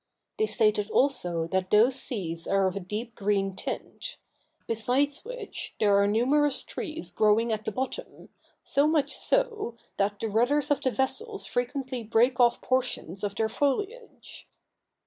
[0.39, 4.17] They stated also that those seas are of a deep green tint;
[4.65, 8.29] besides which, there are numerous trees growing at the bottom,
[8.63, 13.47] so much so, that the rudders of the vessels frequently break off portions of their
[13.47, 14.47] foliage.